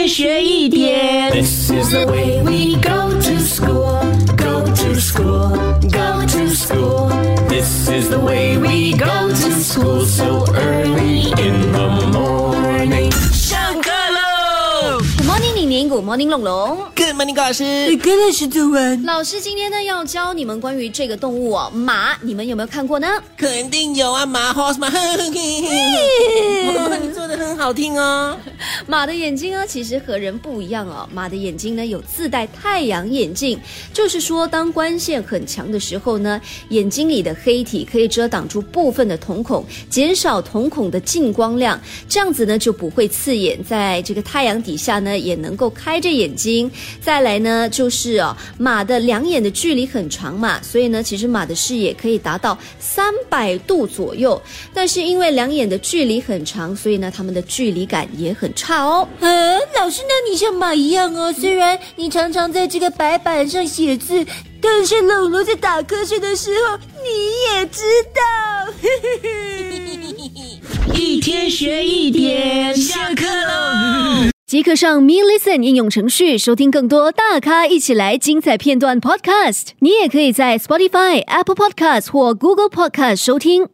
[0.00, 1.30] 天学一点。
[1.30, 4.00] This is the way we go to school,
[4.34, 5.50] go to school,
[5.90, 7.10] go to school.
[7.50, 13.12] This is the way we go to school so early in the morning.
[13.30, 16.78] 上课喽！Good morning，宁宁，Good morning，龙龙。
[16.96, 17.94] Good morning，高老师。
[17.98, 19.02] 跟老师早安。
[19.04, 23.06] 老师今天呢要教你们关于这个动物哦，马，你们有没有看过呢？
[23.36, 24.88] 肯定有啊，马 horse 马，
[25.28, 28.34] 你做的很好听哦。
[28.86, 31.08] 马的眼睛呢，其实和人不一样哦。
[31.12, 33.58] 马的眼睛呢有自带太阳眼镜，
[33.92, 36.40] 就是说当光线很强的时候呢，
[36.70, 43.62] 眼睛里的黑体可以遮挡住部分的瞳孔，减少瞳孔的进光量，这样子呢就不会刺眼。
[43.64, 46.70] 在这个太阳底下呢，也能够开着眼睛。
[47.00, 54.40] 再来呢，就是哦，马的两眼的距离很长嘛，所以呢，其实马的视野可以达到三百度左右。
[54.72, 59.08] 但是因为两眼的距离很长，所以呢，它们的距离感也很差哦。
[59.20, 64.26] 嗯，老师，那你像马一样哦，虽然你常常在这个白板上写字，
[64.60, 67.82] 但是老罗在打瞌睡的时候，你也知
[68.14, 68.20] 道。
[70.94, 74.28] 一天学一点，下课喽！
[74.46, 79.68] 即刻上 Me Listen 应用程序收听更多大咖一起来精彩片段 Podcast。
[79.78, 83.66] 你也可以在 Spotify、Apple Podcast 或 Google Podcast 收听。